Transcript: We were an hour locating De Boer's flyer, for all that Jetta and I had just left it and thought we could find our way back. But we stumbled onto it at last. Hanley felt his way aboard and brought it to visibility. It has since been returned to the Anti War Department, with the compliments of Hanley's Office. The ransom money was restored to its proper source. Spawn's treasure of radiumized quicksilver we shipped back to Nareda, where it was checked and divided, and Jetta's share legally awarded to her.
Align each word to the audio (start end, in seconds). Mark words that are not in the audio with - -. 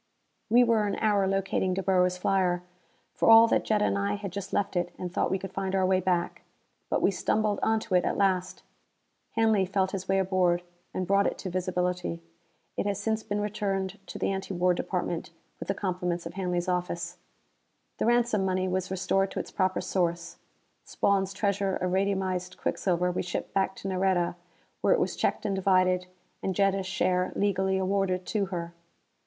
We 0.49 0.63
were 0.63 0.87
an 0.87 0.95
hour 0.95 1.27
locating 1.27 1.75
De 1.75 1.83
Boer's 1.83 2.17
flyer, 2.17 2.63
for 3.13 3.29
all 3.29 3.45
that 3.49 3.63
Jetta 3.63 3.85
and 3.85 3.99
I 3.99 4.15
had 4.15 4.31
just 4.31 4.51
left 4.51 4.75
it 4.75 4.91
and 4.97 5.13
thought 5.13 5.29
we 5.29 5.37
could 5.37 5.53
find 5.53 5.75
our 5.75 5.85
way 5.85 5.99
back. 5.99 6.41
But 6.89 7.03
we 7.03 7.11
stumbled 7.11 7.59
onto 7.61 7.93
it 7.93 8.03
at 8.03 8.17
last. 8.17 8.63
Hanley 9.33 9.63
felt 9.63 9.91
his 9.91 10.07
way 10.09 10.17
aboard 10.17 10.63
and 10.91 11.05
brought 11.05 11.27
it 11.27 11.37
to 11.37 11.51
visibility. 11.51 12.19
It 12.75 12.87
has 12.87 12.99
since 12.99 13.21
been 13.21 13.41
returned 13.41 13.99
to 14.07 14.17
the 14.17 14.31
Anti 14.31 14.55
War 14.55 14.73
Department, 14.73 15.29
with 15.59 15.67
the 15.67 15.75
compliments 15.75 16.25
of 16.25 16.33
Hanley's 16.33 16.67
Office. 16.67 17.19
The 17.99 18.07
ransom 18.07 18.43
money 18.43 18.67
was 18.67 18.89
restored 18.89 19.29
to 19.29 19.39
its 19.39 19.51
proper 19.51 19.81
source. 19.81 20.37
Spawn's 20.83 21.31
treasure 21.31 21.75
of 21.75 21.91
radiumized 21.91 22.57
quicksilver 22.57 23.11
we 23.11 23.21
shipped 23.21 23.53
back 23.53 23.75
to 23.75 23.87
Nareda, 23.87 24.35
where 24.81 24.93
it 24.95 24.99
was 24.99 25.15
checked 25.15 25.45
and 25.45 25.55
divided, 25.55 26.07
and 26.41 26.55
Jetta's 26.55 26.87
share 26.87 27.31
legally 27.35 27.77
awarded 27.77 28.25
to 28.25 28.45
her. 28.47 28.73